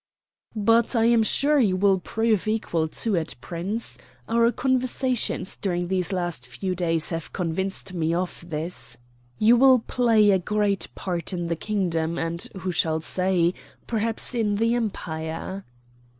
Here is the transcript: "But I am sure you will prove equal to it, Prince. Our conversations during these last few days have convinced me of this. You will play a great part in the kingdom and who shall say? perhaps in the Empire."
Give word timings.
"But 0.55 0.95
I 0.95 1.05
am 1.05 1.21
sure 1.21 1.59
you 1.59 1.75
will 1.77 1.99
prove 1.99 2.47
equal 2.47 2.87
to 2.87 3.13
it, 3.13 3.35
Prince. 3.39 3.99
Our 4.27 4.51
conversations 4.51 5.57
during 5.57 5.89
these 5.89 6.11
last 6.11 6.47
few 6.47 6.73
days 6.73 7.09
have 7.09 7.31
convinced 7.31 7.93
me 7.93 8.11
of 8.11 8.43
this. 8.49 8.97
You 9.37 9.55
will 9.57 9.77
play 9.77 10.31
a 10.31 10.39
great 10.39 10.87
part 10.95 11.33
in 11.33 11.49
the 11.49 11.55
kingdom 11.55 12.17
and 12.17 12.41
who 12.61 12.71
shall 12.71 13.01
say? 13.01 13.53
perhaps 13.85 14.33
in 14.33 14.55
the 14.55 14.73
Empire." 14.73 15.65